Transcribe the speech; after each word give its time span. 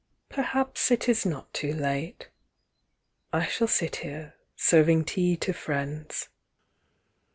Perhaps 0.29 0.89
it 0.89 1.07
is 1.07 1.27
not 1.27 1.53
too 1.53 1.73
late. 1.75 2.29
I 3.31 3.45
shall 3.45 3.67
sit 3.67 3.97
here, 3.97 4.33
serving 4.55 5.05
tea 5.05 5.37
to 5.37 5.53
friends." 5.53 6.27